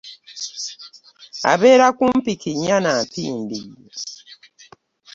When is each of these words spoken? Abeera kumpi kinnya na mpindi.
Abeera 1.51 1.87
kumpi 1.97 2.31
kinnya 2.41 2.77
na 2.83 2.93
mpindi. 3.05 3.59